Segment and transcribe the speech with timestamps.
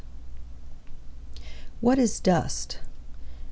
[1.35, 1.45] Dust
[1.79, 2.79] WHAT is dust?